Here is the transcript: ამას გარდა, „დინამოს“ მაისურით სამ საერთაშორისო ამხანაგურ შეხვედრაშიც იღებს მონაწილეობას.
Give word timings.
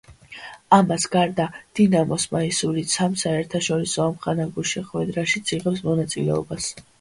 ამას 0.75 1.03
გარდა, 1.15 1.43
„დინამოს“ 1.79 2.25
მაისურით 2.31 2.95
სამ 2.95 3.17
საერთაშორისო 3.25 4.03
ამხანაგურ 4.07 4.71
შეხვედრაშიც 4.71 5.55
იღებს 5.59 5.85
მონაწილეობას. 5.93 6.73